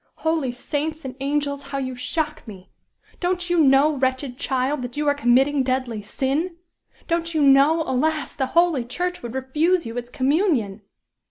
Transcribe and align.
Holy 0.25 0.51
saints 0.51 1.05
and 1.05 1.15
angels! 1.19 1.61
how 1.61 1.77
you 1.77 1.95
shock 1.95 2.41
me. 2.47 2.71
Don't 3.19 3.51
you 3.51 3.59
know, 3.59 3.95
wretched 3.95 4.35
child, 4.35 4.81
that 4.81 4.97
you 4.97 5.07
are 5.07 5.13
committing 5.13 5.61
deadly 5.61 6.01
sin? 6.01 6.55
Don't 7.07 7.35
you 7.35 7.41
know, 7.43 7.83
alas! 7.83 8.33
the 8.35 8.47
holy 8.57 8.83
church 8.83 9.21
would 9.21 9.35
refuse 9.35 9.85
you 9.85 9.97
its 9.97 10.09
communion?" 10.09 10.81